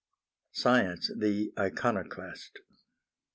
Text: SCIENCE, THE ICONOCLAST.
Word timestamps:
SCIENCE, 0.53 1.11
THE 1.15 1.53
ICONOCLAST. 1.57 2.61